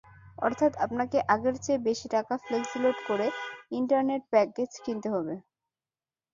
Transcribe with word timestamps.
অর্থাৎ 0.37 0.71
আপনাকে 0.85 1.17
আগের 1.33 1.55
চেয়ে 1.63 1.85
বেশি 1.87 2.07
টাকা 2.15 2.33
ফ্লেক্সিলোড 2.45 2.97
করে 3.09 3.27
ইন্টারনেট 3.71 4.21
প্যাকেজ 4.31 4.71
কিনতে 4.85 5.07
হবে। 5.15 5.35